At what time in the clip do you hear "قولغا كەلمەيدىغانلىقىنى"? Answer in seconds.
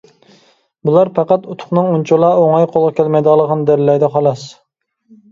2.71-3.67